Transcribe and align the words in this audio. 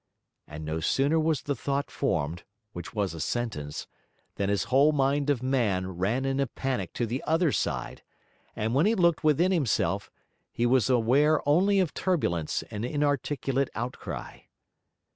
And 0.47 0.65
no 0.65 0.79
sooner 0.79 1.19
was 1.19 1.43
the 1.43 1.53
thought 1.55 1.91
formed 1.91 2.41
(which 2.73 2.91
was 2.95 3.13
a 3.13 3.19
sentence) 3.19 3.85
than 4.33 4.49
his 4.49 4.63
whole 4.63 4.91
mind 4.91 5.29
of 5.29 5.43
man 5.43 5.91
ran 5.95 6.25
in 6.25 6.39
a 6.39 6.47
panic 6.47 6.91
to 6.93 7.05
the 7.05 7.23
other 7.27 7.51
side: 7.51 8.01
and 8.55 8.73
when 8.73 8.87
he 8.87 8.95
looked 8.95 9.23
within 9.23 9.51
himself, 9.51 10.09
he 10.51 10.65
was 10.65 10.89
aware 10.89 11.47
only 11.47 11.79
of 11.79 11.93
turbulence 11.93 12.63
and 12.71 12.83
inarticulate 12.83 13.69
outcry. 13.75 14.39